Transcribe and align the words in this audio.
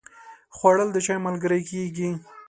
خوړل 0.55 0.89
د 0.93 0.97
چای 1.05 1.19
ملګری 1.25 1.61
کېږي 1.69 2.09